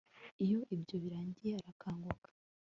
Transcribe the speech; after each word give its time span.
iyo 0.43 0.59
ibyo 0.75 0.95
birangiye 1.03 1.53
arakanguka 1.59 2.29